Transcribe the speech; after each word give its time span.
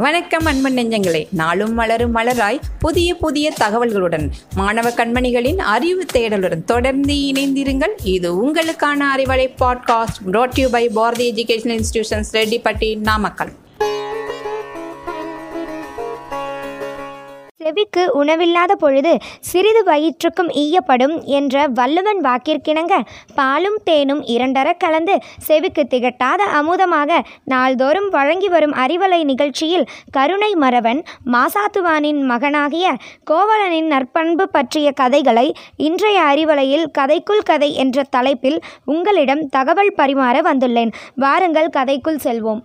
வணக்கம் 0.00 0.44
அன்பன் 0.44 0.74
நெஞ்சங்களே. 0.74 1.26
நாளும் 1.30 1.74
மலரும் 1.74 2.14
மலராய் 2.14 2.60
புதிய 2.78 3.14
புதிய 3.14 3.52
தகவல்களுடன் 3.60 4.30
மாணவ 4.54 4.90
கண்மணிகளின் 4.90 5.56
அறிவு 5.56 6.06
தேடலுடன் 6.12 6.64
தொடர்ந்து 6.64 7.14
இணைந்திருங்கள். 7.14 7.90
இது 8.02 8.50
உங்களுக்கான 8.50 9.02
Arivalai 9.16 9.54
podcast 9.60 10.30
brought 10.32 10.60
you 10.60 10.68
by 10.70 10.88
Bharathi 10.88 11.32
education 11.32 11.80
institutions 11.80 12.24
Rettipatti 12.32 12.98
Namakkal. 12.98 13.52
செவிக்கு 17.92 18.18
உணவில்லாத 18.18 18.72
பொழுது 18.74 19.12
சிறிது 19.40 19.80
வயிற்றுக்கும் 19.84 20.50
ஈயப்படும் 20.62 21.14
என்ற 21.28 21.64
வள்ளுவன் 21.74 22.20
வாக்கிற்கிணங்க 22.20 22.94
பாலும் 23.34 23.78
தேனும் 23.84 24.22
இரண்டர 24.34 24.68
கலந்து 24.78 25.14
செவிக்கு 25.38 25.82
திகட்டாத 25.90 26.46
அமுதமாக 26.60 27.18
நாள்தோறும் 27.44 28.08
வழங்கி 28.10 28.48
வரும் 28.48 28.76
அறிவலை 28.84 29.20
நிகழ்ச்சியில் 29.24 29.86
கருணை 30.10 30.52
மறவன் 30.54 31.02
மாசாத்துவானின் 31.32 32.22
மகனாகிய 32.30 32.94
கோவலனின் 33.30 33.90
நற்பண்பு 33.94 34.46
பற்றிய 34.48 34.88
கதைகளை 34.92 35.46
இன்றைய 35.88 36.20
அறிவலையில் 36.30 36.88
கதைக்குள் 36.98 37.46
கதை 37.52 37.72
என்ற 37.74 38.06
தலைப்பில் 38.10 38.60
உங்களிடம் 38.86 39.46
தகவல் 39.48 39.96
பரிமாற 39.96 40.38
வந்துள்ளேன். 40.48 40.92
வாருங்கள் 41.16 41.74
கதைக்குள் 41.76 42.24
செல்வோம். 42.26 42.60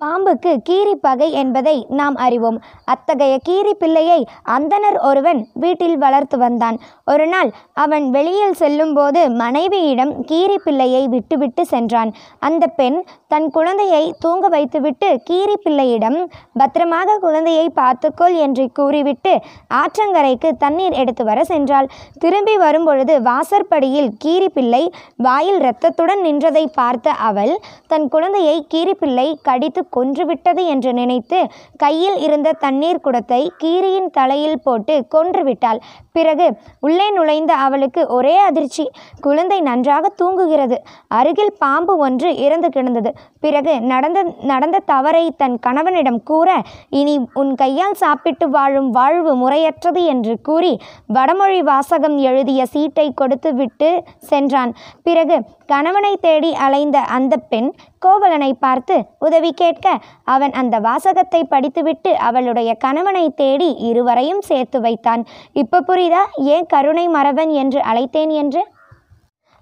பாம்புக்கு 0.00 0.50
கீரி 0.62 0.94
பகை 0.94 1.26
என்பதை 1.32 1.74
நாம் 1.98 2.16
அறிவோம். 2.24 2.56
அத்தகைய 2.84 3.34
கீரி 3.42 3.72
பிள்ளையை 3.74 4.18
அந்தணர் 4.56 4.98
ஒருவன் 5.00 5.40
வீட்டில் 5.62 5.96
வளர்த்து 5.98 6.36
வந்தான். 6.38 6.76
ஒரு 7.04 7.26
நாள் 7.26 7.50
அவன் 7.74 8.06
வெளியில் 8.10 8.54
செல்லும்போது 8.54 9.20
மனைவியிடம் 9.30 10.12
கீரி 10.24 10.58
பிள்ளையை 10.64 11.08
விட்டுவிட்டு 11.08 11.64
சென்றான். 11.66 12.10
அந்த 12.38 12.66
பெண் 12.80 12.98
தன் 13.28 13.48
குழந்தையை 13.50 14.02
தூங்க 14.18 14.48
வைத்துவிட்டு 14.48 15.08
கீரி 15.24 15.56
பிள்ளையிடம் 15.56 16.18
பத்திரமாக 16.52 17.16
குழந்தையை 17.24 17.66
பார்த்துக்கொள் 17.80 18.36
என்று 18.46 18.66
கூறிவிட்டு 18.72 19.34
ஆற்றங்கரைக்கு 19.80 20.50
தண்ணீர் 20.58 20.98
எடுத்து 21.04 21.24
வர 21.24 21.40
சென்றாள். 21.52 21.90
திரும்பி 22.18 22.56
வரும்பொழுது 22.56 23.16
வாசற்படியில் 23.22 24.12
கீரி 24.18 24.48
பிள்ளை 24.48 24.84
வாயில் 25.16 25.60
இரத்தத்துடன் 25.60 26.24
நின்றதை 26.28 26.66
பார்த்த 26.80 27.16
அவள் 27.30 27.56
தன் 27.86 28.08
குழந்தையை 28.08 28.56
கீரிப்பிள்ளை 28.74 29.28
கடித்து 29.42 29.84
கொன்றுவிட்டது 29.96 30.62
என்று 30.66 30.92
நினைத்து 30.92 31.40
கையில் 31.76 32.18
இருந்த 32.18 32.54
தண்ணீர் 32.64 33.00
குடத்தை 33.00 33.40
கீரியின் 33.62 34.10
தலையில் 34.10 34.62
போட்டு 34.62 34.94
கொன்றுவிட்டாள். 35.14 35.80
பிறகு 36.12 36.46
உள்ளே 36.80 37.08
நுழைந்த 37.10 37.52
அவளுக்கு 37.66 38.02
ஒரே 38.08 38.36
அதிர்ச்சி. 38.48 38.84
குழந்தை 39.20 39.58
நன்றாக 39.60 40.08
தூங்குகிறது. 40.20 40.78
அருகில் 41.08 41.54
பாம்பு 41.58 41.96
ஒன்று 41.96 42.30
இறந்து 42.36 42.68
கிடந்தது. 42.68 43.12
பிறகு 43.40 43.74
நடந்த 43.92 44.18
நடந்த 44.42 44.82
தவறை 44.92 45.24
தன் 45.36 45.58
கணவனிடம் 45.58 46.20
கூற 46.22 46.48
இனி 46.90 47.16
உன் 47.34 47.52
கையால் 47.54 48.00
சாப்பிட்டு 48.02 48.48
வாழும் 48.50 48.90
வாழ்வு 48.90 49.34
முறையற்றது 49.36 50.02
என்று 50.04 50.34
கூறி 50.42 50.72
வடமொழி 51.06 51.60
வாசகம் 51.62 52.16
எழுதிய 52.30 52.66
சீட்டை 52.66 53.06
கொடுத்து 53.14 53.52
விட்டு 53.54 53.90
சென்றான். 54.30 54.72
பிறகு 55.02 55.36
கணவனை 55.66 56.12
தேடி 56.20 56.50
அலைந்த 56.66 56.98
அந்த 57.16 57.34
பெண் 57.50 57.70
கோவலனை 58.02 58.52
பார்த்து 58.64 58.96
உதவி 59.18 59.50
கேட்க 59.52 59.86
அவன் 60.34 60.52
அந்த 60.60 60.76
வாசகத்தை 60.80 61.42
படித்துவிட்டு 61.44 62.12
அவளுடைய 62.28 62.70
கணவனை 62.84 63.26
தேடி 63.42 63.70
இருவரையும் 63.90 64.42
சேர்த்து 64.50 64.80
வைத்தான். 64.80 65.24
இப்போ 65.52 65.80
புரியுதா? 65.88 66.22
ஏன் 66.54 66.66
கருணை 66.66 67.06
மறவன் 67.08 67.52
என்று 67.62 67.82
அழைத்தேன் 67.92 68.32
என்று? 68.42 68.62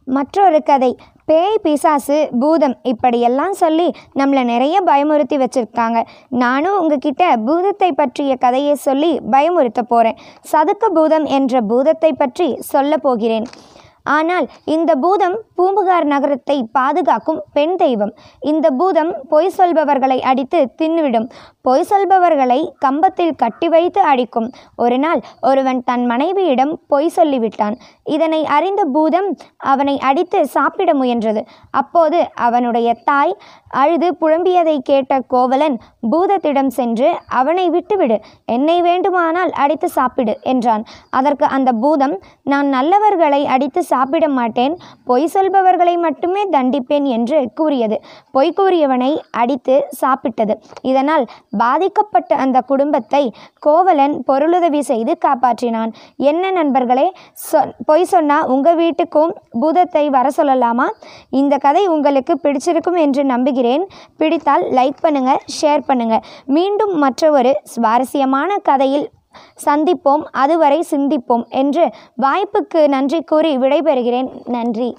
மற்றொரு 0.06 0.58
கதை. 0.62 0.92
பேய் 1.26 1.60
பிசாசு 1.62 2.16
பூதம் 2.40 2.74
இப்படியெல்லாம் 2.82 3.54
சொல்லி 3.60 3.86
நம்மளை 4.14 4.42
நிறைய 4.44 4.76
பயமுறுத்தி 4.86 5.36
வச்சுருக்காங்க. 5.42 5.98
நானும் 6.42 6.78
உங்ககிட்ட 6.80 7.24
பூதத்தை 7.46 7.90
பற்றிய 7.92 8.34
கதையை 8.36 8.74
சொல்லி 8.86 9.12
பயமுறுத்த 9.30 9.82
போகிறேன் 9.92 10.20
சதுக்க 10.52 10.90
பூதம் 10.98 11.24
என்ற 11.38 11.62
பூதத்தை 11.70 12.10
பற்றி 12.12 12.48
சொல்ல 12.72 12.96
போகிறேன். 12.96 13.46
ஆனால் 14.04 14.46
இந்த 14.74 14.90
பூதம் 15.02 15.36
பூம்புகார் 15.56 16.06
நகரத்தை 16.12 16.56
பாதுகாக்கும் 16.76 17.40
பெண் 17.56 17.76
தெய்வம். 17.76 18.12
இந்த 18.40 18.66
பூதம் 18.70 19.12
பொய் 19.28 19.54
சொல்பவர்களை 19.58 20.18
அடித்து 20.30 20.60
தின்னுவிடும். 20.82 21.26
பொய் 21.60 21.86
சொல்பவர்களை 21.90 22.58
கம்பத்தில் 22.84 23.36
கட்டி 23.42 23.68
வைத்து 23.68 24.00
அடிக்கும். 24.12 24.48
ஒரு 24.76 24.98
நாள் 24.98 25.20
ஒருவன் 25.40 25.80
தன் 25.84 26.04
மனைவியிடம் 26.06 26.72
பொய் 26.92 27.14
சொல்லிவிட்டான். 27.16 27.76
இதனை 28.16 28.40
அறிந்த 28.56 28.84
பூதம் 28.96 29.28
அவனை 29.72 29.96
அடித்து 29.98 30.40
சாப்பிட 30.46 30.90
முயன்றது. 30.94 31.42
அப்போது 31.70 32.20
அவனுடைய 32.48 32.88
தாய் 33.10 33.34
அழுது 33.82 34.08
புழம்பியதை 34.20 34.76
கேட்ட 34.90 35.12
கோவலன் 35.34 35.76
பூதத்திடம் 36.12 36.72
சென்று 36.78 37.08
அவனை 37.40 37.66
விட்டுவிடு 37.70 38.18
என்னை 38.56 38.76
வேண்டுமானால் 38.82 39.50
அடித்து 39.50 39.88
சாப்பிடு 39.88 40.34
என்றான். 40.52 40.84
அதற்கு 41.10 41.46
அந்த 41.56 41.70
பூதம் 41.72 42.16
நான் 42.52 42.68
நல்லவர்களை 42.76 43.42
அடித்து 43.54 43.82
சாப்பிட 43.94 44.26
மாட்டேன் 44.38 44.74
பொய் 45.10 45.26
சொல்பவர்களை 45.34 45.94
மட்டுமே 46.04 46.42
தண்டிப்பேன் 46.56 47.06
என்று 47.16 47.38
கூறியது. 47.60 47.96
பொய் 48.36 48.54
கூறியவனை 48.58 49.10
அடித்து 49.40 49.74
சாப்பிட்டது. 50.02 50.54
இதனால் 50.90 51.24
பாதிக்கப்பட்ட 51.62 52.32
அந்த 52.44 52.58
குடும்பத்தை 52.70 53.22
கோவலன் 53.66 54.14
பொருளுதவி 54.28 54.82
செய்து 54.90 55.12
காப்பாற்றினான். 55.26 55.90
என்ன 56.30 56.50
நண்பர்களே 56.58 57.06
சொ 57.48 57.60
பொய் 57.88 58.08
சொன்னா 58.12 58.38
உங்கள் 58.54 58.78
வீட்டுக்கும் 58.82 59.32
பூதத்தை 59.62 60.04
வர 60.16 60.26
சொல்லலாமா? 60.38 60.88
இந்த 61.40 61.54
கதை 61.66 61.84
உங்களுக்கு 61.94 62.36
பிடிச்சிருக்கும் 62.44 62.98
என்று 63.04 63.24
நம்புகிறேன். 63.32 63.84
பிடித்தால் 64.22 64.64
லைக் 64.78 65.02
பண்ணுங்க 65.04 65.32
ஷேர் 65.58 65.88
பண்ணுங்க. 65.90 66.16
மீண்டும் 66.56 66.94
மற்ற 67.04 67.30
ஒரு 67.38 67.52
சுவாரஸ்யமான 67.74 68.50
கதையில் 68.70 69.06
சந்திப்போம் 69.64 70.24
அதுவரை 70.32 70.84
சிந்திப்போம் 70.90 71.48
என்று 71.48 71.90
வாய்ப்புக்கு 72.22 72.88
நன்றி 72.88 73.22
கூறி 73.22 73.56
விடைபெறுகிறேன். 73.56 74.30
நன்றி. 74.48 74.94